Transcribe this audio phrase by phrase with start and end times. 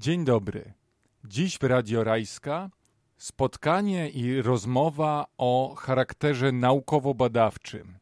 [0.00, 0.72] Dzień dobry.
[1.24, 2.70] Dziś w Radio Rajska
[3.16, 7.98] spotkanie i rozmowa o charakterze naukowo-badawczym.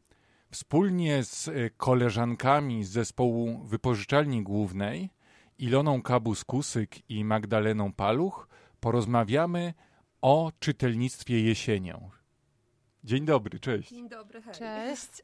[0.51, 5.09] Wspólnie z e, koleżankami z zespołu Wypożyczalni Głównej,
[5.57, 8.47] Iloną Kabus-Kusyk i Magdaleną Paluch,
[8.79, 9.73] porozmawiamy
[10.21, 12.09] o czytelnictwie jesienią.
[13.03, 13.89] Dzień dobry, cześć.
[13.89, 14.53] Dzień dobry, hej.
[14.53, 15.23] Cześć.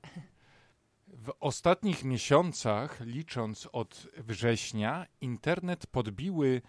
[1.25, 6.61] W ostatnich miesiącach, licząc od września, internet podbiły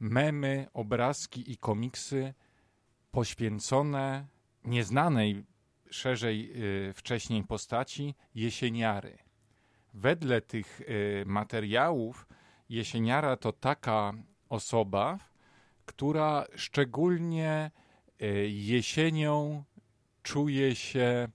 [0.00, 2.34] memy, obrazki i komiksy
[3.10, 4.26] poświęcone
[4.64, 5.44] nieznanej
[5.90, 6.52] szerzej
[6.88, 9.18] y, wcześniej postaci jesieniary.
[9.94, 12.26] Wedle tych y, materiałów
[12.68, 14.12] jesieniara to taka
[14.48, 15.18] osoba,
[15.86, 17.70] która szczególnie
[18.22, 19.64] y, jesienią
[20.22, 21.28] czuje się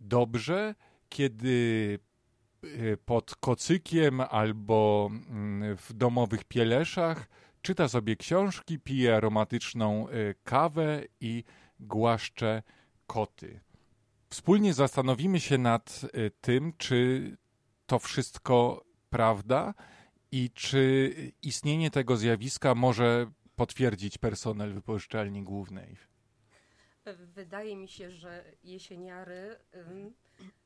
[0.00, 0.74] dobrze,
[1.12, 1.98] kiedy
[2.64, 7.28] y, pod kocykiem albo mm, w domowych pieleszach
[7.62, 11.44] czyta sobie książki, pije aromatyczną y, kawę i
[11.80, 12.62] głaszcze
[13.06, 13.60] koty.
[14.30, 17.36] Wspólnie zastanowimy się nad y, tym, czy
[17.86, 19.74] to wszystko prawda
[20.30, 25.96] i czy istnienie tego zjawiska może potwierdzić personel wypożyczalni głównej.
[27.34, 30.14] Wydaje mi się, że jesieniary ym,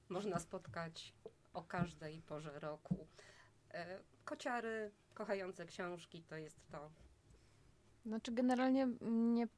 [0.08, 1.14] można spotkać
[1.54, 3.06] o każdej porze roku.
[3.74, 6.90] E, kociary kochające książki to jest to.
[8.06, 9.48] Znaczy generalnie nie,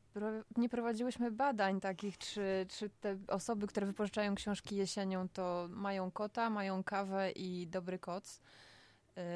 [0.56, 6.50] nie prowadziłyśmy badań takich, czy, czy te osoby, które wypożyczają książki jesienią, to mają kota,
[6.50, 8.40] mają kawę i dobry koc.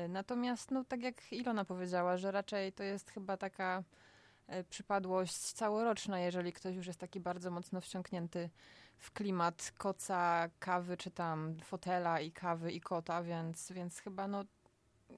[0.04, 3.82] Y, Natomiast, no tak jak Ilona powiedziała, że raczej to jest chyba taka
[4.48, 8.50] y, przypadłość całoroczna, jeżeli ktoś już jest taki bardzo mocno wciągnięty
[9.03, 14.44] w klimat koca, kawy, czy tam fotela i kawy i kota, więc, więc chyba no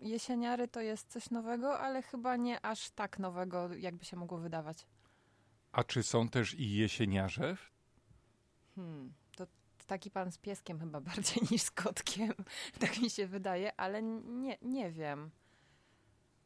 [0.01, 4.87] jesieniary to jest coś nowego, ale chyba nie aż tak nowego, jakby się mogło wydawać.
[5.73, 7.57] A czy są też i jesieniarze?
[8.75, 9.47] Hmm, to
[9.87, 12.33] taki pan z pieskiem chyba bardziej niż z kotkiem,
[12.81, 15.31] tak mi się wydaje, ale nie, nie wiem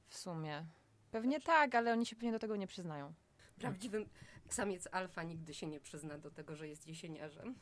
[0.09, 0.67] w sumie.
[1.11, 3.15] Pewnie tak, ale oni się pewnie do tego nie przyznają.
[3.59, 4.07] Prawdziwy
[4.55, 7.55] samiec alfa nigdy się nie przyzna do tego, że jest jesieniarzem.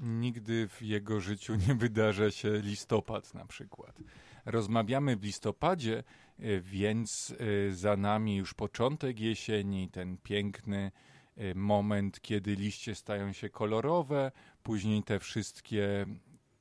[0.00, 4.00] Nigdy w jego życiu nie wydarza się listopad na przykład.
[4.44, 6.04] Rozmawiamy w listopadzie,
[6.40, 10.92] y, więc y, za nami już początek jesieni, ten piękny
[11.38, 16.06] y, moment, kiedy liście stają się kolorowe, później te wszystkie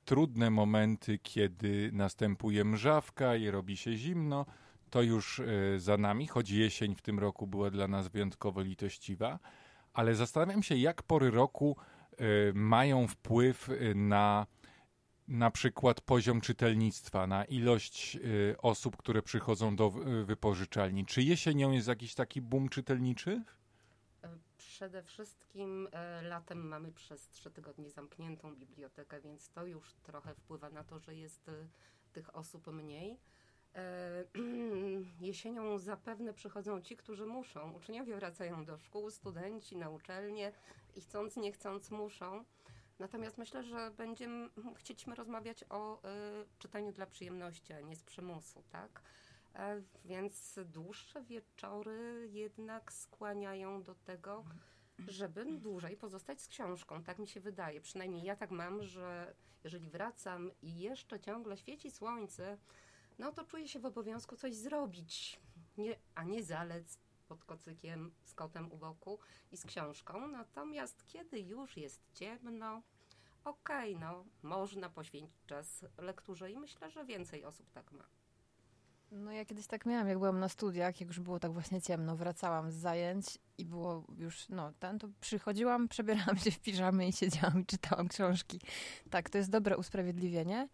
[0.06, 4.46] trudne momenty, kiedy następuje mrzawka i robi się zimno,
[4.90, 5.42] to już
[5.78, 9.40] za nami, choć jesień w tym roku była dla nas wyjątkowo litościwa,
[10.00, 11.78] ale zastanawiam się, jak pory roku
[12.22, 14.48] y, mają wpływ y, na
[15.28, 19.90] na przykład poziom czytelnictwa, na ilość y, osób, które przychodzą do
[20.26, 21.06] wypożyczalni.
[21.06, 23.44] Czy jesienią jest jakiś taki boom czytelniczy?
[24.24, 30.36] E, Przede wszystkim e, latem mamy przez trzy tygodnie zamkniętą bibliotekę, więc to już trochę
[30.36, 31.52] wpływa na to, że jest e,
[32.14, 33.20] tych osób mniej.
[33.75, 34.24] E,
[35.22, 37.74] Jesienią zapewne przychodzą ci, którzy muszą.
[37.74, 40.52] Uczniowie wracają do szkół, studenci na uczelnie
[40.96, 42.44] i chcąc, nie chcąc muszą.
[43.00, 46.00] Natomiast myślę, że będziemy chcieliśmy rozmawiać o y,
[46.59, 49.02] czytaniu dla przyjemności, a nie z przymusu, tak?
[49.56, 54.46] E, więc dłuższe wieczory jednak skłaniają do tego,
[55.07, 57.03] żeby dłużej pozostać z książką.
[57.03, 57.81] Tak mi się wydaje.
[57.81, 62.57] Przynajmniej ja tak mam, że jeżeli wracam i jeszcze ciągle świeci słońce,
[63.19, 65.40] no to czuję się w obowiązku coś zrobić,
[65.78, 66.97] nie, a nie zalec
[67.28, 69.19] pod kocykiem z kotem u boku
[69.52, 70.28] i z książką.
[70.28, 72.81] Natomiast kiedy już jest ciemno,
[73.44, 78.03] okej, no, można poświęcić czas lekturze i myślę, że więcej osób tak ma.
[79.12, 82.16] No ja kiedyś tak miałam, jak byłam na studiach, jak już było tak właśnie ciemno,
[82.16, 87.13] wracałam z zajęć i było już, no, ten, to przychodziłam, przebierałam się w piżamy i
[87.13, 88.59] siedziałam i czytałam książki.
[89.09, 90.69] Tak, to jest dobre usprawiedliwienie.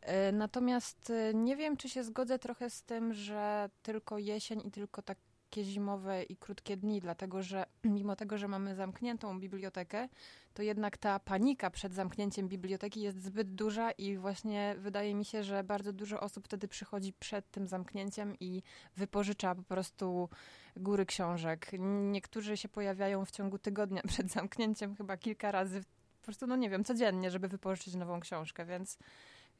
[0.00, 4.70] E, Natomiast e, nie wiem, czy się zgodzę trochę z tym, że tylko jesień i
[4.70, 10.08] tylko takie zimowe i krótkie dni, dlatego że mimo tego, że mamy zamkniętą bibliotekę,
[10.54, 15.42] to jednak ta panika przed zamknięciem biblioteki jest zbyt duża i właśnie wydaje mi się,
[15.42, 18.62] że bardzo dużo osób wtedy przychodzi przed tym zamknięciem i
[18.96, 20.28] wypożycza po prostu
[20.76, 21.70] góry książek.
[22.10, 25.80] Niektórzy się pojawiają w ciągu tygodnia przed zamknięciem chyba kilka razy,
[26.20, 28.98] po prostu, no nie wiem, codziennie, żeby wypożyczyć nową książkę, więc,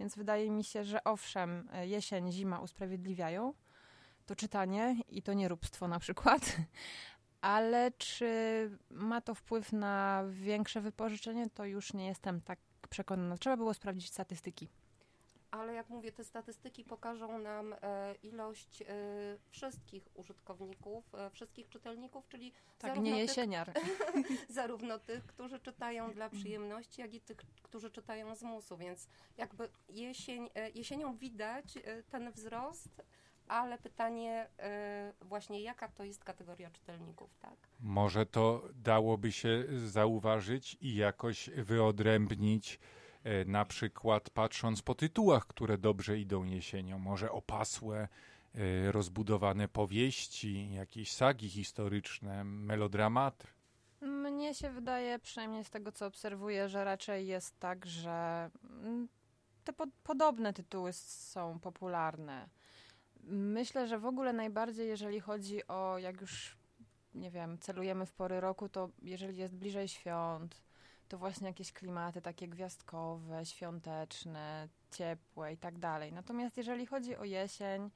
[0.00, 3.54] więc wydaje mi się, że owszem, jesień, zima usprawiedliwiają
[4.26, 6.56] to czytanie i to nieróbstwo na przykład.
[7.40, 8.30] Ale czy
[8.90, 12.58] ma to wpływ na większe wypożyczenie, to już nie jestem tak
[12.90, 13.36] przekonana.
[13.36, 14.68] Trzeba było sprawdzić statystyki.
[15.50, 18.86] Ale jak mówię, te statystyki pokażą nam e, ilość e,
[19.50, 23.72] wszystkich użytkowników, e, wszystkich czytelników, czyli Tak, zarówno nie tych, jesieniar.
[24.48, 29.08] zarówno tych, którzy czytają dla przyjemności, jak i tych, którzy czytają z musu, więc
[29.38, 31.78] jakby jesień, jesienią widać
[32.10, 33.02] ten wzrost,
[33.48, 34.48] ale pytanie
[35.20, 37.56] właśnie jaka to jest kategoria czytelników, tak?
[37.80, 42.80] Może to dałoby się zauważyć i jakoś wyodrębnić,
[43.46, 46.98] na przykład patrząc po tytułach, które dobrze idą jesienią.
[46.98, 48.08] Może opasłe,
[48.54, 53.46] e, rozbudowane powieści, jakieś sagi historyczne, melodramaty.
[54.00, 59.08] Mnie się wydaje, przynajmniej z tego co obserwuję, że raczej jest tak, że mm,
[59.64, 62.48] te po podobne tytuły są popularne.
[63.24, 66.56] Myślę, że w ogóle najbardziej, jeżeli chodzi o, jak już,
[67.14, 70.62] nie wiem, celujemy w pory roku, to jeżeli jest bliżej świąt,
[71.10, 76.12] to właśnie jakieś klimaty takie gwiazdkowe, świąteczne, ciepłe i tak dalej.
[76.12, 77.90] Natomiast jeżeli chodzi o jesień,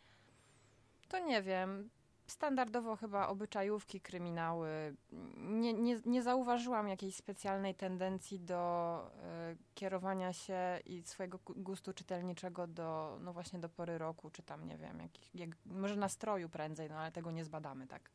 [1.08, 1.90] to nie wiem,
[2.26, 4.96] standardowo chyba obyczajówki, kryminały.
[5.36, 11.92] Nie, nie, nie zauważyłam jakiejś specjalnej tendencji do e, kierowania się i swojego gu- gustu
[11.92, 16.48] czytelniczego do, no właśnie do pory roku, czy tam, nie wiem, jakich, jak, może nastroju
[16.48, 18.10] prędzej, no ale tego nie zbadamy, tak?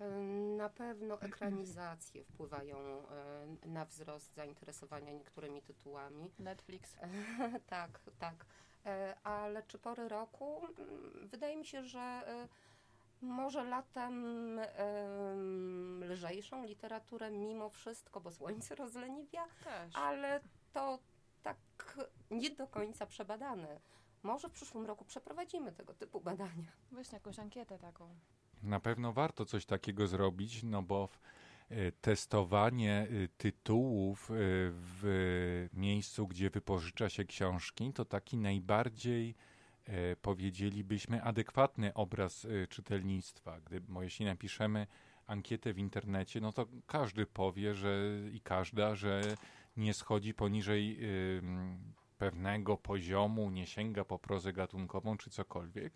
[0.00, 0.10] E,
[0.56, 6.30] Na pewno ekranizacje wpływają e, na wzrost zainteresowania niektórymi tytułami.
[6.38, 6.96] Netflix.
[7.66, 8.46] tak, tak.
[8.86, 10.60] E, Ale czy pory roku?
[10.78, 12.48] Mm, Wydaje mi się, że e,
[13.22, 14.14] może latem
[14.58, 19.96] em, lżejszą literaturę mimo wszystko, bo słońce rozleniwia, Też.
[19.96, 20.40] ale
[20.72, 20.98] to
[21.42, 21.56] tak
[22.30, 23.80] nie do końca przebadane.
[24.22, 26.72] Może w przyszłym roku przeprowadzimy tego typu badania.
[26.92, 28.08] Właśnie jakąś ankietę taką.
[28.62, 31.08] Na pewno warto coś takiego zrobić, no bo
[31.68, 34.34] e, testowanie e, tytułów e,
[34.70, 39.34] w miejscu, gdzie wypożycza się książki, to taki najbardziej
[40.22, 43.60] powiedzielibyśmy adekwatny obraz czytelnictwa.
[43.60, 44.86] Gdy, bo jeśli napiszemy
[45.26, 49.36] ankietę w internecie, no to każdy powie, że i każda, że
[49.76, 50.98] nie schodzi poniżej
[52.18, 55.92] pewnego poziomu, nie sięga po prozę gatunkową czy cokolwiek.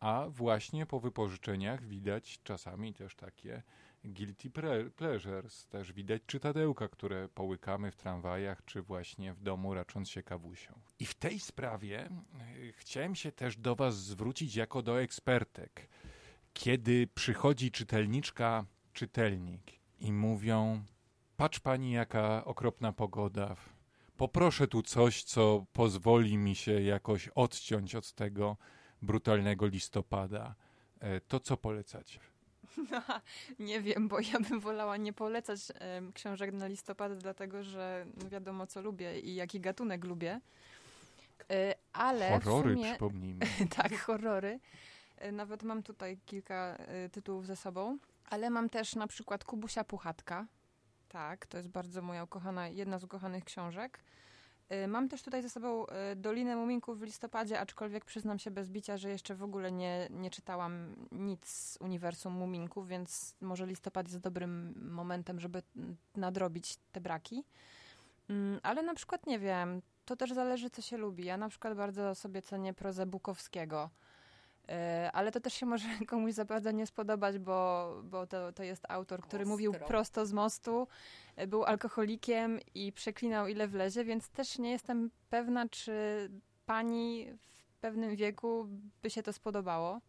[0.00, 3.62] A właśnie po wypożyczeniach widać czasami też takie
[4.04, 4.50] guilty
[4.96, 5.66] pleasures.
[5.66, 10.80] Też widać czytadełka, które połykamy w tramwajach, czy właśnie w domu racząc się kawusią.
[10.98, 12.08] I w tej sprawie
[12.58, 15.88] y, chciałem się też do Was zwrócić jako do ekspertek.
[16.52, 19.62] Kiedy przychodzi czytelniczka, czytelnik
[20.00, 20.84] i mówią:
[21.36, 23.56] Patrz pani, jaka okropna pogoda.
[24.16, 28.56] Poproszę tu coś, co pozwoli mi się jakoś odciąć od tego
[29.04, 30.54] brutalnego listopada.
[31.00, 32.20] E, To co polecacie?
[33.58, 35.60] nie wiem, bo ja bym wolała nie polecać
[36.14, 40.40] książek na listopad, dlatego że wiadomo, co lubię i jaki gatunek lubię.
[41.50, 43.46] E, ale Horrory, sumie, przypomnijmy.
[43.76, 44.60] tak, horrory.
[45.18, 46.78] E, Nawet mam tutaj kilka
[47.12, 50.46] tytułów ze sobą, ale mam też na przykład Kubusia Puchatka.
[51.08, 54.04] Tak, to jest bardzo moja ukochana, jedna z ukochanych książek.
[54.68, 58.70] E, Mam też tutaj ze sobą e, Dolinę Muminków w listopadzie, aczkolwiek przyznam się bez
[58.70, 64.08] bicia, że jeszcze w ogóle nie, nie czytałam nic z uniwersum Muminków, więc może listopad
[64.08, 65.62] jest dobrym momentem, żeby
[66.16, 67.44] nadrobić te braki.
[68.28, 71.24] Mm, Ale na przykład nie wiem, to też zależy, co się lubi.
[71.24, 73.90] Ja na przykład bardzo sobie cenię prozę Bukowskiego.
[74.68, 78.62] E, Ale to też się może komuś za bardzo nie spodobać, bo, bo to, to
[78.62, 79.86] jest autor, który mówił Ostro.
[79.86, 80.88] prosto z mostu,
[81.46, 85.92] był alkoholikiem i przeklinał ile wlezie, więc też nie jestem pewna, czy
[86.66, 88.68] pani w pewnym wieku
[89.02, 90.00] by się to spodobało.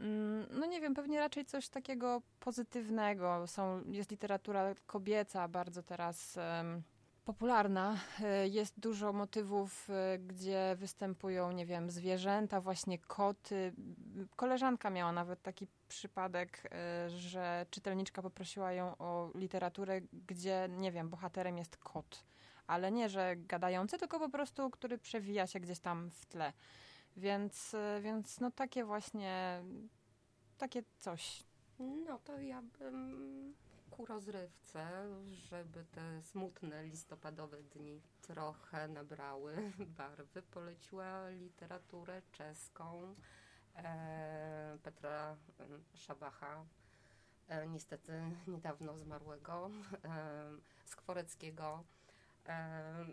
[0.00, 3.46] Mm, No nie wiem, pewnie raczej coś takiego pozytywnego.
[3.46, 6.38] Są, jest literatura kobieca bardzo teraz
[7.26, 7.98] popularna.
[8.22, 13.72] E, Jest dużo motywów, e, gdzie występują, nie wiem, zwierzęta, właśnie koty.
[14.36, 21.08] Koleżanka miała nawet taki przypadek, e, że czytelniczka poprosiła ją o literaturę, gdzie, nie wiem,
[21.08, 22.24] bohaterem jest kot.
[22.66, 26.52] Ale nie, że gadający, tylko po prostu, który przewija się gdzieś tam w tle.
[27.16, 29.62] Więc, więc no takie właśnie,
[30.58, 31.42] takie coś.
[31.78, 33.54] No to ja bym
[33.96, 34.86] ku rozrywce,
[35.50, 43.14] żeby te smutne listopadowe dni trochę nabrały barwy, poleciła literaturę czeską
[43.76, 46.64] e, Petra em, Szabacha,
[47.48, 48.12] e, niestety
[48.46, 49.70] niedawno zmarłego,
[50.04, 50.48] e,
[50.84, 51.84] Skworeckiego.
[52.48, 53.06] E,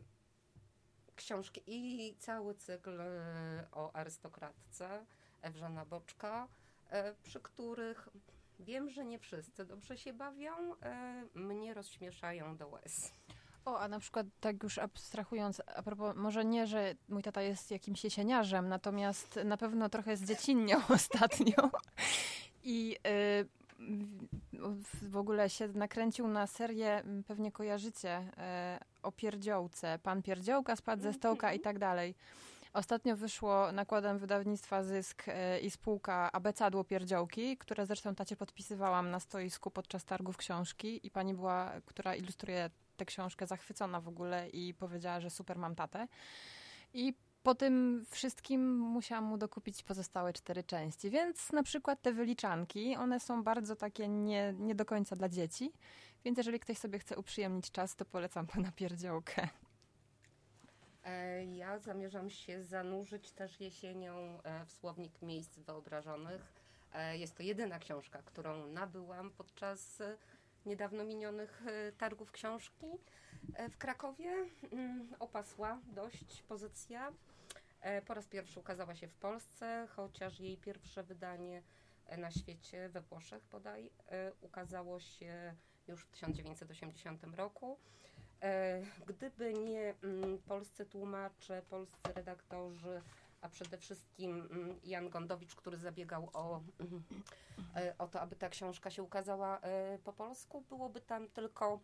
[1.16, 5.06] książki i cały cykl e, o arystokratce
[5.42, 6.48] Ewżana Boczka,
[6.90, 8.10] e, przy których
[8.64, 10.52] wiem, że nie wszyscy dobrze się bawią,
[10.82, 13.14] e, mnie rozśmieszają do łez.
[13.66, 17.72] O, a na przykład tak już abstrahując, a propos, może nie, że mój tata jest
[17.72, 21.70] jakimś jesieniarzem, natomiast na pewno trochę zdziecinniał ostatnio.
[22.64, 23.48] I y,
[25.02, 30.00] w ogóle się nakręcił na serię, pewnie kojarzycie, y, o pierdziołce.
[30.04, 32.16] Pan pierdziołka spadł ze stołka i tak dalej.
[32.74, 39.20] Ostatnio wyszło nakładem wydawnictwa Zysk y, i spółka Abecadło Pierdziołki, które zresztą tacie podpisywałam na
[39.20, 44.74] stoisku podczas targów książki i pani była, która ilustruje tę książkę zachwycona w ogóle i
[44.74, 46.08] powiedziała, że super mam tatę.
[46.94, 47.14] I
[47.44, 51.10] po tym wszystkim musiałam mu dokupić pozostałe cztery części.
[51.10, 55.72] Więc na przykład te wyliczanki, one są bardzo takie nie, nie do końca dla dzieci.
[56.26, 59.48] Więc jeżeli ktoś sobie chce uprzyjemnić czas, to polecam pana pierdziołkę.
[61.04, 66.54] E, ja zamierzam się zanurzyć też jesienią e, w słownik miejsc wyobrażonych.
[66.94, 70.02] E, jest to jedyna książka, którą nabyłam podczas
[70.66, 71.64] niedawno minionych
[71.98, 72.86] targów książki
[73.72, 74.32] w Krakowie.
[74.72, 77.14] Mm, opasła dość pozycja.
[78.06, 81.62] Po raz pierwszy ukazała się w Polsce, chociaż jej pierwsze wydanie
[82.18, 83.90] na świecie, we Włoszech bodaj,
[84.42, 85.56] ukazało się
[85.88, 87.78] już w 1980 roku.
[89.06, 93.02] Gdyby nie mm, polscy tłumacze, polscy redaktorzy,
[93.44, 96.62] a przede wszystkim mm, Jan Gondowicz, który zabiegał o,
[97.76, 100.62] e, o to, aby ta książka się ukazała e, po polsku.
[100.70, 101.80] Byłoby tam tylko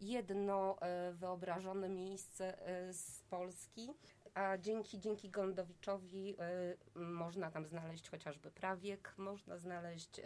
[0.00, 2.58] jedno e, wyobrażone miejsce
[2.92, 3.90] z Polski,
[4.34, 6.36] a dzięki, dzięki Gondowiczowi
[6.94, 10.20] można tam znaleźć chociażby prawiek, można znaleźć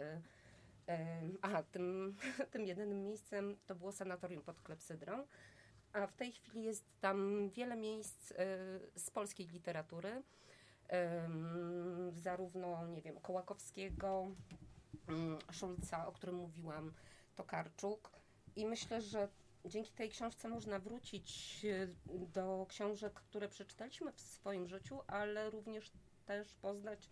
[1.41, 2.15] a tym,
[2.51, 5.27] tym jedynym miejscem to było sanatorium pod klepsydrą,
[5.93, 8.33] a w tej chwili jest tam wiele miejsc
[8.95, 10.23] z polskiej literatury
[12.11, 14.27] zarówno, nie wiem, Kołakowskiego,
[15.51, 16.93] Szulca, o którym mówiłam,
[17.35, 18.11] Tokarczuk.
[18.55, 19.27] I myślę, że
[19.65, 25.91] dzięki tej książce można wrócić e, do książek, które przeczytaliśmy w swoim życiu, ale również
[26.25, 27.09] też poznać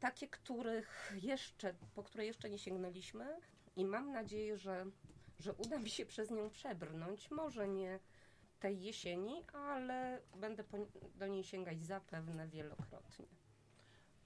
[0.00, 3.36] takie, których jeszcze, po które jeszcze nie sięgnęliśmy.
[3.76, 4.86] I mam nadzieję, że,
[5.38, 7.30] że uda mi się przez nią przebrnąć.
[7.30, 7.98] Może nie
[8.60, 10.64] tej jesieni, ale będę
[11.14, 13.26] do niej sięgać zapewne wielokrotnie.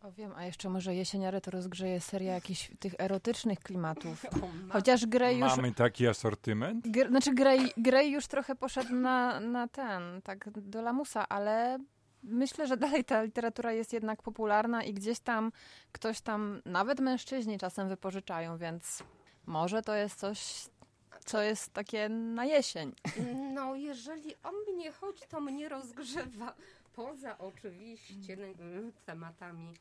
[0.02, 4.26] O wiem, a jeszcze może jesieniary to rozgrzeje seria jakichś tych erotycznych klimatów.
[4.72, 5.56] Chociaż Grey już...
[5.56, 6.88] Mamy taki asortyment?
[6.88, 11.78] Gr, znaczy Grey, Grey już trochę poszedł na, na ten, tak do lamusa, ale
[12.22, 15.52] myślę, że dalej ta literatura jest jednak popularna i gdzieś tam
[15.92, 19.02] ktoś tam, nawet mężczyźni czasem wypożyczają, więc
[19.46, 20.68] może to jest coś
[21.30, 22.94] co jest takie na jesień.
[23.54, 26.54] No, jeżeli o mnie chodzi, to mnie rozgrzewa.
[26.92, 29.74] Poza oczywiście mm, tematami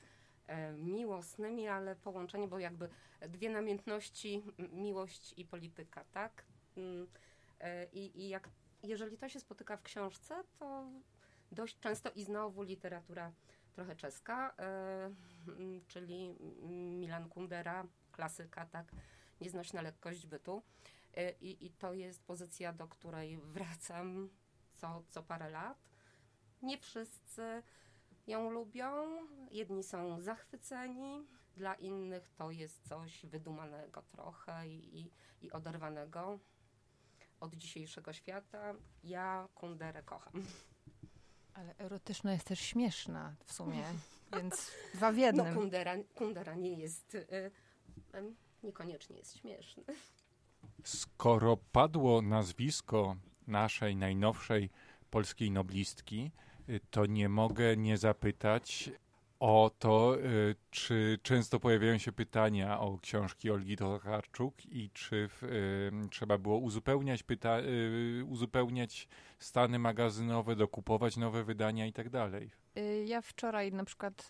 [0.48, 2.90] e, miłosnymi, ale połączenie, bo jakby
[3.22, 6.46] dwie namiętności, miłość i polityka, tak?
[6.78, 7.08] Mm,
[7.60, 8.50] e, I, i jak,
[8.84, 10.86] jeżeli to się spotyka w książce, to
[11.52, 13.32] dość często i znowu literatura
[13.74, 15.12] trochę czeska, e,
[15.88, 16.36] czyli
[17.00, 18.92] Milan Kundera, klasyka, tak?
[19.42, 20.62] Nieznośna lekkość bytu.
[21.20, 24.30] E, I, I to jest pozycja, do której wracam
[24.74, 25.90] co, co parę lat.
[26.62, 27.64] Nie wszyscy
[28.28, 28.92] ją lubią,
[29.52, 35.12] jedni są zachwyceni, dla innych to jest coś wydumanego trochę i, i,
[35.42, 36.40] i oderwanego
[37.40, 38.74] od dzisiejszego świata.
[39.04, 40.46] Ja Kunderę kocham.
[41.54, 43.84] Ale erotyczna jest też śmieszna w sumie,
[44.38, 45.46] więc dwa w jednym.
[45.46, 47.52] No Kundera, Kundera nie jest, y,
[48.16, 48.34] y,
[48.64, 49.84] niekoniecznie jest śmieszny.
[50.84, 53.16] Skoro padło nazwisko
[53.48, 54.70] naszej najnowszej
[55.10, 56.32] polskiej noblistki,
[56.70, 58.92] y, to nie mogę nie zapytać
[59.40, 65.92] o to, y, czy często pojawiają się pytania o książki Olgi Tokarczuk i czy y,
[66.10, 67.64] trzeba było uzupełniać, pyta-
[68.22, 69.08] y, uzupełniać
[69.40, 72.52] stany magazynowe, dokupować nowe wydania i tak dalej.
[72.80, 74.28] Y, ja wczoraj na przykład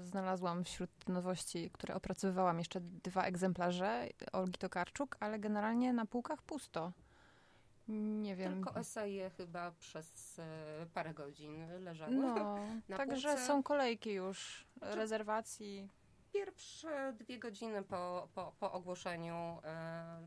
[0.00, 6.42] y, znalazłam wśród nowości, które opracowywałam jeszcze dwa egzemplarze Olgi Tokarczuk, ale generalnie na półkach
[6.42, 6.92] pusto.
[7.88, 8.52] Nie wiem.
[8.54, 10.42] Tylko eseje chyba przez y,
[10.94, 12.14] parę godzin leżały.
[12.14, 12.56] No,
[12.96, 13.46] także półce.
[13.46, 15.88] są kolejki już, znaczy, rezerwacji.
[16.32, 19.58] Pierwsze dwie godziny po, po, po ogłoszeniu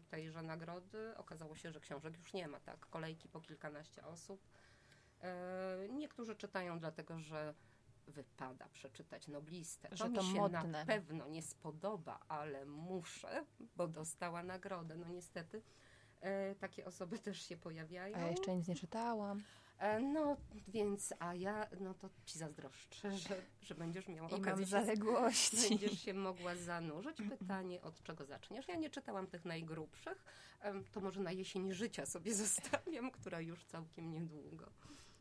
[0.10, 2.86] tejże nagrody okazało się, że książek już nie ma, tak?
[2.89, 4.41] Kolejki po kilkanaście osób.
[5.25, 7.53] E, niektórzy czytają dlatego, że
[8.08, 9.89] wypada przeczytać noblistę.
[9.91, 10.63] Że to, to mi się modne.
[10.63, 14.96] na pewno nie spodoba, ale muszę, bo dostała nagrodę.
[14.96, 15.62] No niestety
[16.22, 18.15] e, takie osoby też się pojawiają.
[18.15, 19.44] A ja jeszcze nic nie czytałam.
[19.79, 24.65] E, No więc, a ja, no to ci zazdroszczę, że, że będziesz miała I okazję
[24.65, 25.70] się zaległości.
[25.70, 27.17] będziesz się mogła zanurzyć.
[27.39, 28.67] Pytanie, od czego zaczniesz?
[28.67, 30.25] Ja nie czytałam tych najgrubszych,
[30.62, 34.72] em, to może na jesień życia sobie zostawiam, która już całkiem niedługo.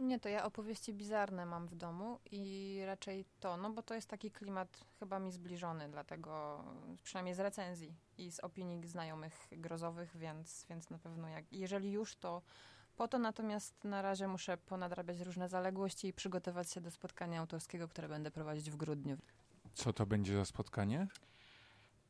[0.00, 4.08] Nie, to ja opowieści bizarne mam w domu i raczej to, no bo to jest
[4.08, 6.64] taki klimat chyba mi zbliżony, dlatego
[7.02, 12.16] przynajmniej z recenzji i z opinii znajomych grozowych, więc, więc na pewno jak, jeżeli już
[12.16, 12.42] to
[12.96, 17.88] po to natomiast na razie muszę ponadrabiać różne zaległości i przygotować się do spotkania autorskiego,
[17.88, 19.16] które będę prowadzić w grudniu.
[19.74, 21.06] Co to będzie za spotkanie?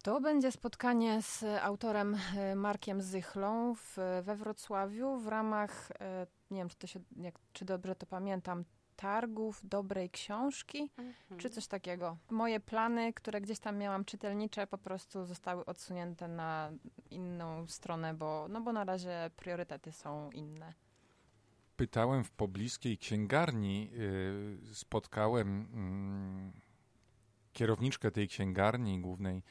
[0.04, 6.58] To będzie spotkanie z autorem e, Markiem Zychlą w, we Wrocławiu w ramach, e, nie
[6.58, 8.64] wiem czy, to się, jak, czy dobrze to pamiętam,
[8.96, 10.90] targów dobrej książki,
[11.38, 12.16] czy coś takiego.
[12.30, 16.70] Moje plany, które gdzieś tam miałam czytelnicze, po prostu zostały odsunięte na
[17.11, 20.73] inną stronę, bo, no bo na razie priorytety są inne.
[21.76, 23.90] Pytałem w pobliskiej księgarni,
[24.73, 26.52] spotkałem mm,
[27.52, 29.42] kierowniczkę tej księgarni, głównej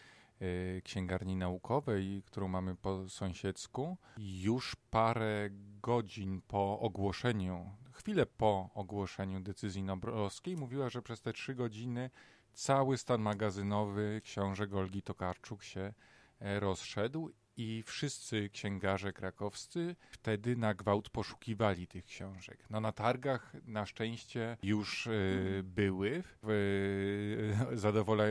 [0.84, 3.98] księgarni naukowej, którą mamy po sąsiedzku.
[4.18, 5.50] Już parę
[5.82, 12.10] godzin po ogłoszeniu, chwilę po ogłoszeniu decyzji Nobrowskiej, mówiła, że przez te trzy godziny
[12.54, 15.94] cały stan magazynowy książek Olgi Tokarczuk się
[16.40, 22.66] e, rozszedł i wszyscy księgarze krakowscy wtedy na gwałt poszukiwali tych książek.
[22.70, 26.50] No na targach na szczęście już y, były w,
[27.74, 28.24] y, zadowola,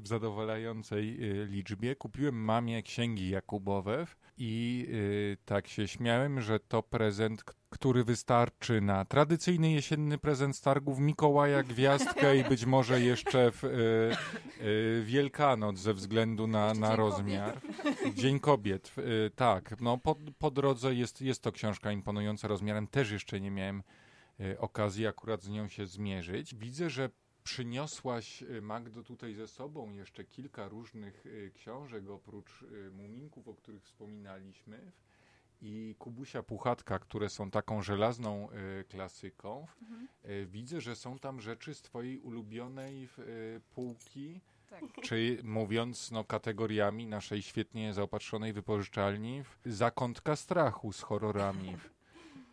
[0.00, 1.96] w zadowalającej y, liczbie.
[1.96, 4.06] Kupiłem mamie księgi Jakubowe
[4.38, 4.88] i
[5.44, 7.44] tak się śmiałem, że to prezent,
[7.76, 13.64] który wystarczy na tradycyjny jesienny prezent z targów Mikołaja, gwiazdkę i być może jeszcze w
[13.64, 13.68] y,
[14.64, 17.60] y, Wielkanoc ze względu na, na Dzień rozmiar.
[18.14, 19.80] Dzień Kobiet, y, tak.
[19.80, 22.86] No, po, po drodze jest, jest to książka imponująca rozmiarem.
[22.86, 23.82] Też jeszcze nie miałem
[24.58, 26.54] okazji akurat z nią się zmierzyć.
[26.54, 27.10] Widzę, że
[27.44, 34.92] przyniosłaś, Magdo, tutaj ze sobą jeszcze kilka różnych książek, oprócz Muminków, o których wspominaliśmy.
[35.62, 39.66] I Kubusia Puchatka, które są taką żelazną y, klasyką.
[40.24, 44.82] Y, widzę, że są tam rzeczy z twojej ulubionej y, półki, Tak.
[45.02, 51.76] czy mówiąc no, kategoriami naszej świetnie zaopatrzonej wypożyczalni, zakątka strachu z horrorami.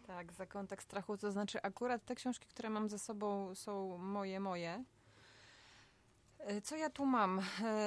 [0.07, 4.83] Tak, zakątek strachu, to znaczy akurat te książki, które mam ze sobą są moje, moje.
[6.63, 7.41] Co ja tu mam?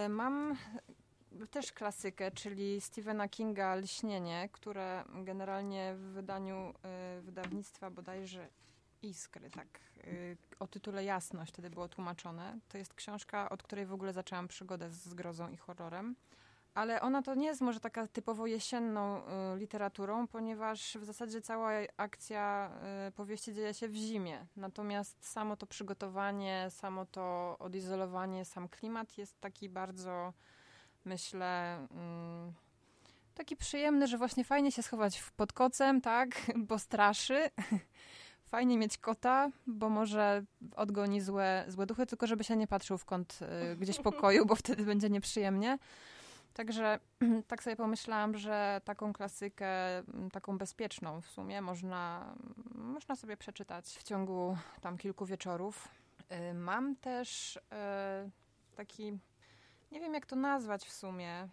[0.09, 0.57] Mam
[1.51, 8.49] też klasykę, czyli Stephena Kinga Lśnienie, które generalnie w wydaniu e, wydawnictwa bodajże
[9.03, 10.11] Iskry, tak, e,
[10.59, 12.59] o tytule Jasność wtedy było tłumaczone.
[12.69, 16.17] To jest książka, od której w ogóle zaczęłam przygodę z grozą i horrorem.
[16.77, 21.71] Ale ona to nie jest może taka typowo jesienną y, literaturą, ponieważ w zasadzie cała
[21.97, 22.71] akcja
[23.09, 24.47] y, powieści dzieje się w zimie.
[24.57, 30.33] Natomiast samo to przygotowanie, samo to odizolowanie, sam klimat jest taki bardzo,
[31.07, 32.53] myślę, mm,
[33.35, 36.29] taki przyjemny, że właśnie fajnie się schować pod kocem, tak,
[36.69, 37.51] bo straszy.
[38.47, 40.45] Fajnie mieć kota, bo może
[40.77, 43.39] odgoni złe, złe duchy, tylko żeby się nie patrzył w kąt
[43.73, 45.79] y, gdzieś pokoju, bo wtedy będzie nieprzyjemnie.
[46.55, 46.99] Także
[47.49, 52.35] tak sobie pomyślałam, że taką klasykę, m, taką bezpieczną w sumie, można,
[52.75, 55.89] można sobie przeczytać w ciągu tam kilku wieczorów.
[56.51, 57.61] Y, Mam też y,
[58.77, 59.19] taki,
[59.93, 61.49] nie wiem jak to nazwać w sumie.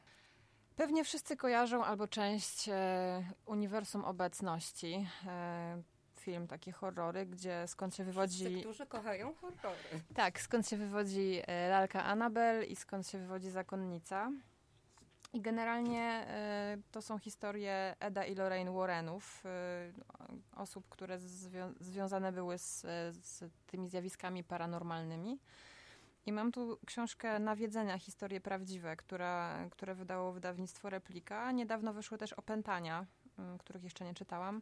[0.75, 5.07] Pewnie wszyscy kojarzą albo część e, Uniwersum Obecności.
[5.27, 5.81] E,
[6.19, 8.59] film, takie horrory, gdzie skąd się Wszyscy, wywodzi...
[8.61, 10.01] którzy kochają horrory.
[10.15, 14.31] Tak, skąd się wywodzi e, lalka Annabel i skąd się wywodzi zakonnica.
[15.33, 19.91] I generalnie e, to są historie Eda i Lorraine Warrenów, e,
[20.55, 25.39] osób, które zwią- związane były z, e, z tymi zjawiskami paranormalnymi.
[26.25, 31.51] I mam tu książkę Nawiedzenia, historie prawdziwe, która, które wydało wydawnictwo Replika.
[31.51, 33.05] Niedawno wyszły też Opętania,
[33.39, 34.61] m, których jeszcze nie czytałam.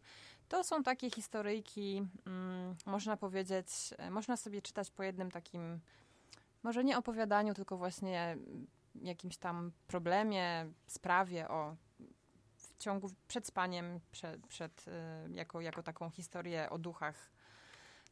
[0.49, 5.79] To są takie historyjki, mm, można powiedzieć, e, można sobie czytać po jednym takim,
[6.63, 11.75] może nie opowiadaniu, tylko właśnie mm, jakimś tam problemie, sprawie o
[12.55, 14.85] w ciągu, przed spaniem, przed, przed,
[15.31, 17.31] jako, jako taką historię o duchach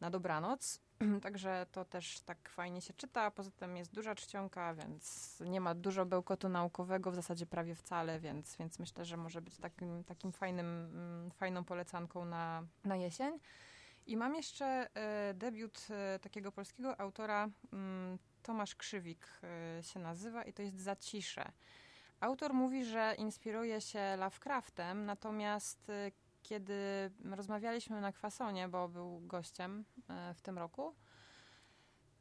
[0.01, 0.79] na dobranoc.
[1.23, 3.31] Także to też tak fajnie się czyta.
[3.31, 8.19] Poza tym jest duża czcionka, więc nie ma dużo bełkotu naukowego, w zasadzie prawie wcale,
[8.19, 13.39] więc, więc myślę, że może być takim, takim fajnym, mm, fajną polecanką na, na jesień.
[14.05, 20.43] I mam jeszcze e, debiut e, takiego polskiego autora, mm, Tomasz Krzywik e, się nazywa
[20.43, 21.51] i to jest Zacisze.
[22.19, 25.91] Autor mówi, że inspiruje się Lovecraftem, natomiast
[26.43, 30.95] kiedy rozmawialiśmy na kwasonie, bo był gościem e, w tym roku,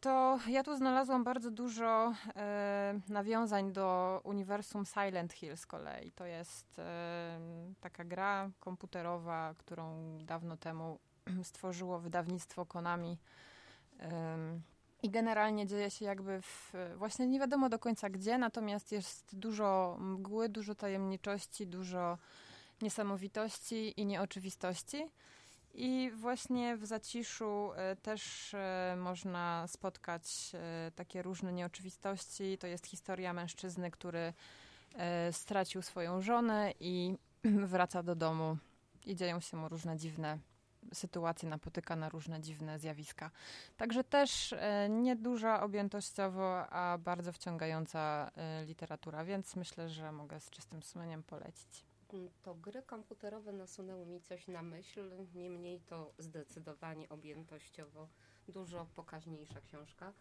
[0.00, 6.12] to ja tu znalazłam bardzo dużo e, nawiązań do uniwersum Silent Hill z kolei.
[6.12, 7.40] To jest e,
[7.80, 10.98] taka gra komputerowa, którą dawno temu
[11.42, 13.18] stworzyło wydawnictwo Konami.
[15.02, 19.96] I generalnie dzieje się jakby w, właśnie nie wiadomo do końca gdzie, natomiast jest dużo
[20.00, 22.18] mgły, dużo tajemniczości, dużo
[22.82, 25.06] niesamowitości i nieoczywistości.
[25.74, 32.58] I właśnie w zaciszu e, też e, można spotkać e, takie różne nieoczywistości.
[32.58, 34.32] To jest historia mężczyzny, który
[35.32, 37.14] stracił swoją żonę i
[37.44, 38.56] wraca do domu
[39.06, 40.38] i dzieją się mu różne dziwne
[40.92, 43.30] sytuacje, napotyka na różne dziwne zjawiska.
[43.76, 44.54] Także też
[44.88, 48.30] nieduża objętościowo, a bardzo wciągająca
[48.66, 51.87] literatura, więc myślę, że mogę z czystym sumieniem polecić.
[52.12, 58.08] Mm, to gry komputerowe nasunęły mi coś na myśl, niemniej to zdecydowanie objętościowo
[58.48, 60.12] dużo pokaźniejsza książka.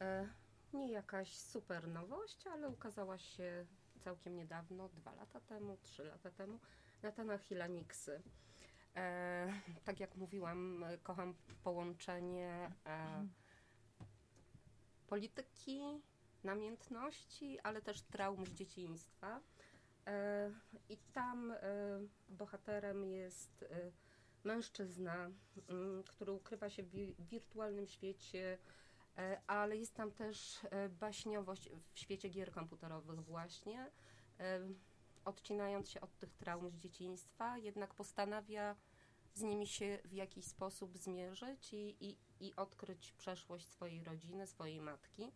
[0.00, 0.28] E,
[0.72, 3.66] nie jakaś super nowość, ale ukazała się
[4.00, 6.58] całkiem niedawno, dwa lata temu, trzy lata temu,
[7.02, 8.22] na temat Hilaniksy.
[8.96, 9.52] E,
[9.84, 13.26] tak jak mówiłam, kocham połączenie e,
[15.06, 15.80] polityki,
[16.44, 19.40] namiętności, ale też traum z dzieciństwa.
[20.06, 20.50] E,
[20.88, 21.56] I tam e,
[22.28, 23.92] bohaterem jest e,
[24.44, 25.30] mężczyzna,
[26.08, 26.90] który ukrywa się w
[27.28, 28.58] wirtualnym świecie,
[29.46, 30.60] ale jest tam też
[31.00, 33.90] baśniowość w świecie gier komputerowych właśnie.
[35.24, 38.76] Odcinając się od tych traum z dzieciństwa, jednak postanawia
[39.34, 44.80] z nimi się w jakiś sposób zmierzyć i, i, i odkryć przeszłość swojej rodziny, swojej
[44.80, 45.32] matki.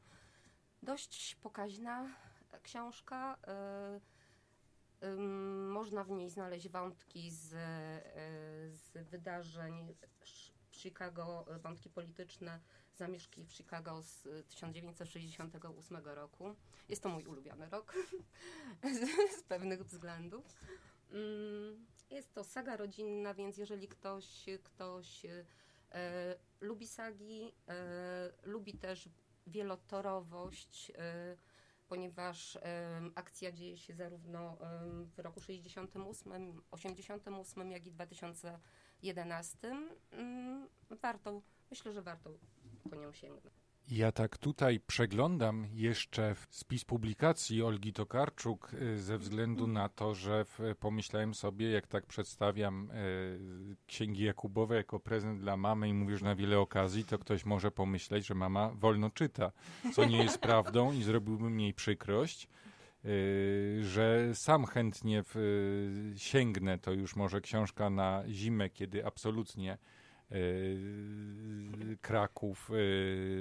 [0.82, 2.14] Dość pokaźna
[2.62, 3.38] książka.
[5.84, 7.60] Można w niej znaleźć wątki z, e,
[8.70, 9.94] z wydarzeń
[10.70, 12.60] Chicago, wątki polityczne,
[12.94, 16.54] zamieszki w Chicago z 1968 roku.
[16.88, 17.94] Jest to mój ulubiony rok
[19.38, 20.44] z, pewnych względów.
[22.10, 25.44] Jest to saga rodzinna, więc jeżeli ktoś, ktoś e,
[26.60, 29.08] lubi sagi, e, lubi też
[29.46, 31.36] wielotorowość, e,
[31.88, 32.58] ponieważ
[33.14, 34.56] akcja dzieje się zarówno
[35.16, 39.58] w roku 68, 88, jak i 2011.
[40.90, 42.30] Warto, myślę, że warto
[42.90, 43.63] po nią sięgnąć.
[43.90, 50.44] Ja tak tutaj przeglądam jeszcze spis publikacji Olgi Tokarczuk y, ze względu na to, że
[50.80, 56.34] pomyślałem sobie, jak tak przedstawiam y, księgi Jakubowe jako prezent dla mamy i mówisz na
[56.34, 59.52] wiele okazji, to ktoś może pomyśleć, że mama wolno czyta,
[59.94, 62.48] co nie jest prawdą i zrobiłbym jej przykrość.
[63.04, 65.22] Y, że sam chętnie
[66.16, 69.78] sięgnę, to już może książka na zimę, kiedy absolutnie
[72.00, 72.74] Kraków e,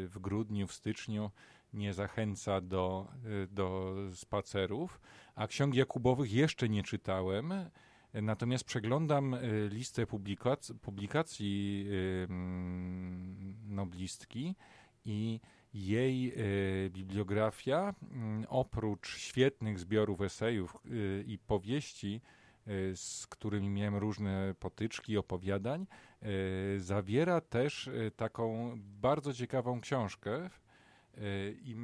[0.07, 1.31] w grudniu, w styczniu
[1.73, 3.07] nie zachęca do,
[3.43, 5.01] e, do spacerów,
[5.35, 7.53] a ksiąg Jakubowych jeszcze nie czytałem.
[8.13, 9.35] Natomiast przeglądam
[9.69, 11.87] listę publikac publikacji
[13.67, 14.55] noblistki
[15.05, 15.39] i
[15.73, 16.33] jej
[16.89, 17.93] bibliografia,
[18.47, 20.77] oprócz świetnych zbiorów esejów
[21.25, 22.42] i powieści, Y,
[22.95, 25.87] z którymi miałem różne potyczki, opowiadań,
[26.75, 30.49] y, zawiera też y, taką bardzo ciekawą książkę
[31.61, 31.75] i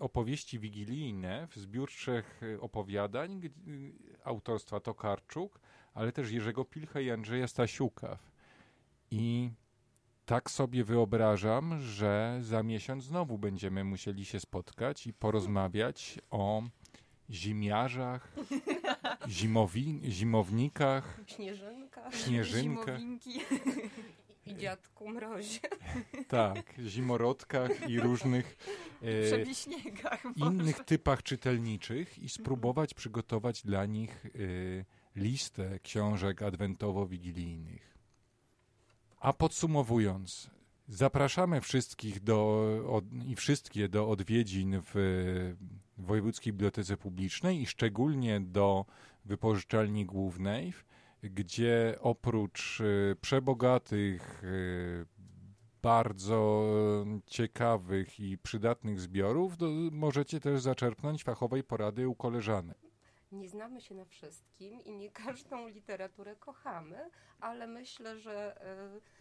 [0.00, 1.90] opowieści wigilijne w zbiór
[2.60, 3.40] opowiadań
[4.24, 5.60] autorstwa Tokarczuk,
[5.94, 8.18] ale też Jerzego Pilcha i Andrzeja Stasiuka.
[9.10, 9.50] I
[10.26, 16.62] tak sobie wyobrażam, że za miesiąc znowu będziemy musieli się spotkać i porozmawiać o
[17.30, 18.32] zimiarzach,
[19.28, 23.00] zimowi, zimownikach, śnieżynkach, śnieżynkach.
[24.46, 25.60] I dziadku mrozie.
[26.28, 28.56] Tak, zimorodkach i różnych
[29.02, 34.28] e, innych typach czytelniczych i spróbować przygotować dla nich e,
[35.20, 37.98] listę książek adwentowo-wigilijnych.
[39.20, 40.50] A podsumowując,
[40.88, 45.54] Zapraszamy wszystkich do, od, i wszystkie do odwiedzin w
[45.98, 48.84] Wojewódzkiej Bibliotece Publicznej i szczególnie do
[49.24, 50.72] wypożyczalni głównej,
[51.22, 55.06] gdzie oprócz y, przebogatych, y,
[55.82, 56.64] bardzo
[57.26, 59.52] ciekawych i przydatnych zbiorów,
[59.92, 62.87] możecie też zaczerpnąć fachowej porady u koleżanek
[63.32, 67.10] nie znamy się na wszystkim i nie każdą literaturę kochamy,
[67.40, 68.62] ale myślę, że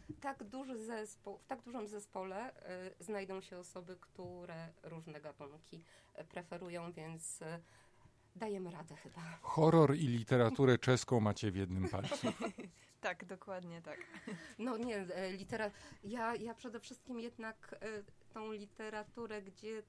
[0.10, 2.52] y, tak duży zespół, w tak dużym zespole
[3.00, 5.84] y, znajdą się osoby, które różne gatunki
[6.20, 7.40] y, preferują, więc
[8.36, 9.22] dajemy radę chyba.
[9.42, 12.28] Horror i literaturę czeską macie w jednym palcu.
[13.02, 14.00] Tak, dokładnie tak.
[14.60, 15.72] No nie, e, litera...
[16.04, 19.84] ja, ja przede wszystkim jednak e, tą literaturę, gdzie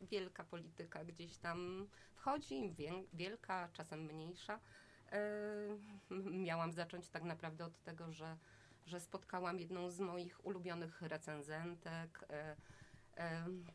[0.00, 2.74] wielka polityka gdzieś tam wchodzi,
[3.12, 4.60] wielka, czasem mniejsza.
[6.30, 8.36] Miałam zacząć tak naprawdę od tego, że,
[8.86, 12.28] że spotkałam jedną z moich ulubionych recenzentek,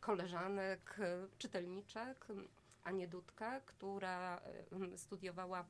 [0.00, 0.98] koleżanek,
[1.38, 2.26] czytelniczek,
[2.84, 4.40] Anię Dudkę, która
[4.96, 5.64] studiowała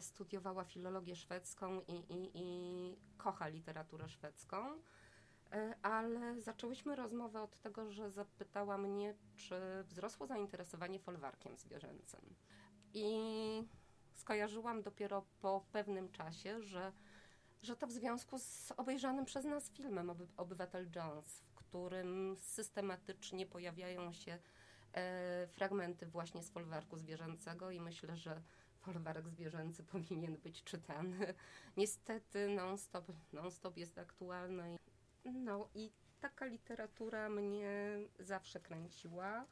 [0.00, 4.82] studiowała filologię szwedzką i, i, i kocha literaturę szwedzką.
[5.54, 12.34] E, ale zaczęłyśmy rozmowę od tego, że zapytała mnie, czy wzrosło zainteresowanie folwarkiem zwierzęcym.
[12.94, 13.16] I
[14.14, 16.92] skojarzyłam dopiero po pewnym czasie, że,
[17.62, 24.12] że to w związku z obejrzanym przez nas filmem Obywatel Jones, w którym systematycznie pojawiają
[24.12, 24.38] się
[24.92, 28.42] e, fragmenty właśnie z folwarku zwierzęcego i myślę, że
[28.80, 31.34] folwark zwierzęcy powinien być czytany.
[31.76, 34.76] Niestety non-stop, non-stop jest aktualny.
[35.24, 37.70] No i taka literatura mnie
[38.18, 39.46] zawsze kręciła.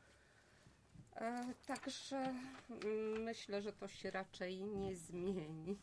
[1.17, 5.79] E, także mm, myślę, że to się raczej nie zmieni.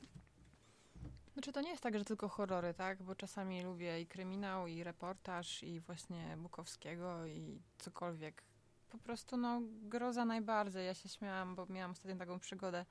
[1.33, 3.03] Znaczy to nie jest tak, że tylko horrory, tak?
[3.03, 8.43] Bo czasami lubię i kryminał, i reportaż, i właśnie Bukowskiego, i cokolwiek.
[8.89, 10.85] Po prostu no groza najbardziej.
[10.85, 12.85] Ja się śmiałam, bo miałam ostatnio taką przygodę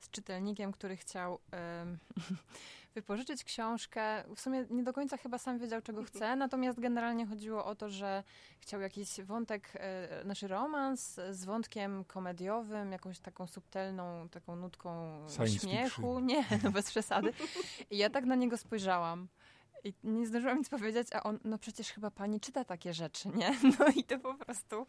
[0.00, 1.38] z czytelnikiem, który chciał
[2.94, 4.24] wypożyczyć książkę.
[4.34, 6.16] W sumie nie do końca chyba sam wiedział, czego mhm.
[6.16, 8.24] chce, natomiast generalnie chodziło o to, że
[8.60, 15.58] chciał jakiś wątek, e, znaczy romans z wątkiem komediowym, jakąś taką subtelną, taką nutką Science
[15.58, 16.20] śmiechu.
[16.20, 16.26] Fiction.
[16.26, 17.32] Nie, no bez przesady.
[17.90, 19.28] I ja tak na niego spojrzałam.
[19.84, 23.50] I nie zdążyłam nic powiedzieć, a on, no przecież chyba pani czyta takie rzeczy, nie?
[23.78, 24.86] No i to po prostu,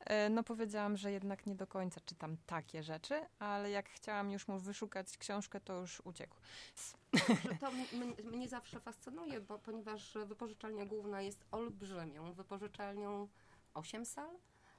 [0.00, 4.48] e, no powiedziałam, że jednak nie do końca czytam takie rzeczy, ale jak chciałam już
[4.48, 6.36] mu wyszukać książkę, to już uciekł.
[7.60, 7.70] To
[8.32, 13.28] mnie zawsze fascynuje, bo ponieważ wypożyczalnia główna jest olbrzymią, wypożyczalnią
[13.74, 14.30] 8 sal,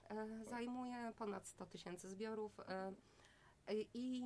[0.09, 2.93] e, zajmuje ponad 100 tysięcy zbiorów e,
[3.93, 4.23] i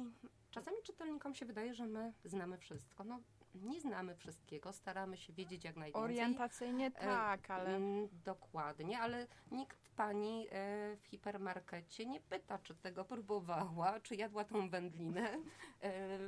[0.52, 3.04] czasami czytelnikom się wydaje, że my znamy wszystko.
[3.04, 3.20] No,
[3.64, 6.04] nie znamy wszystkiego, staramy się wiedzieć jak najwięcej.
[6.04, 7.76] Orientacyjnie e, tak, ale...
[7.76, 14.44] Mm, dokładnie, ale nikt pani e, w hipermarkecie nie pyta, czy tego próbowała, czy jadła
[14.44, 15.38] tą wędlinę,
[15.82, 16.20] e,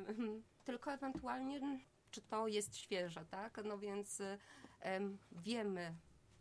[0.63, 1.79] tylko ewentualnie,
[2.11, 3.59] czy to jest świeże, tak?
[3.63, 4.21] No więc
[5.31, 5.95] wiemy,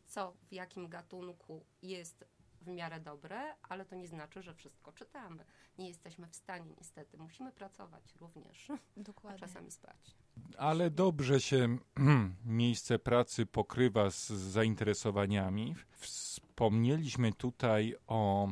[0.07, 2.25] co w jakim gatunku jest
[2.67, 5.45] w miarę dobre, ale to nie znaczy, że wszystko czytamy.
[5.79, 7.19] Nie jesteśmy w stanie, niestety.
[7.19, 9.45] Musimy pracować również, Dokładnie.
[9.45, 10.17] a czasami spać.
[10.59, 11.79] Ale dobrze się
[12.45, 15.75] miejsce pracy pokrywa z zainteresowaniami.
[15.91, 18.49] Wspomnieliśmy tutaj o,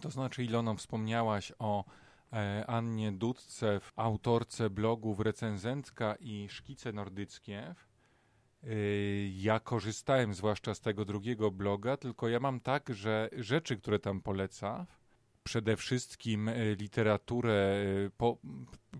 [0.00, 1.84] to znaczy Ilono wspomniałaś o
[2.32, 7.74] e, Annie Dudce, autorce blogów Recenzentka i Szkice Nordyckie.
[8.64, 13.98] Y, ja korzystałem zwłaszcza z tego drugiego bloga, tylko ja mam tak, że rzeczy, które
[13.98, 14.86] tam poleca,
[15.42, 18.38] przede wszystkim y, literaturę, y, po,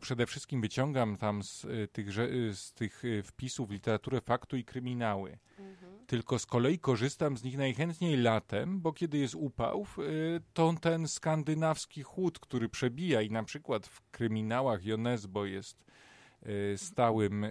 [0.01, 2.13] przede wszystkim wyciągam tam z tych,
[2.53, 5.39] z tych wpisów literaturę faktu i kryminały.
[5.59, 6.07] Mhm.
[6.07, 9.87] Tylko z kolei korzystam z nich najchętniej latem, bo kiedy jest upał,
[10.53, 15.85] to ten skandynawski chłód, który przebija i na przykład w kryminałach Jonesbo jest
[16.77, 17.47] stałym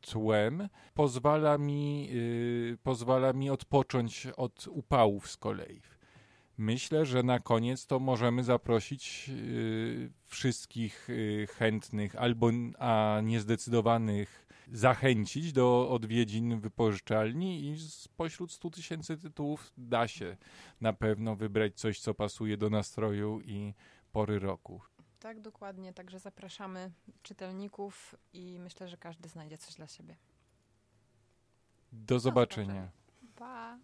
[0.00, 2.10] tłem pozwala mi,
[2.82, 5.80] pozwala mi odpocząć od upałów z kolei.
[6.58, 15.52] Myślę, że na koniec to możemy zaprosić yy, wszystkich yy, chętnych albo a niezdecydowanych zachęcić
[15.52, 20.36] do odwiedzin wypożyczalni i spośród 100 tysięcy tytułów da się
[20.80, 23.74] na pewno wybrać coś, co pasuje do nastroju i
[24.12, 24.80] pory roku.
[25.20, 25.92] Tak, dokładnie.
[25.92, 26.90] Także zapraszamy
[27.22, 30.16] czytelników i myślę, że każdy znajdzie coś dla siebie.
[31.92, 32.90] Do zobaczenia.
[33.36, 33.78] Pa.